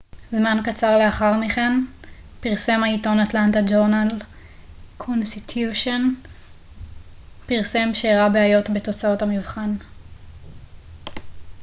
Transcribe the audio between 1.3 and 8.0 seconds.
מכן פרסם העיתון atlanta journal-constitution פרסם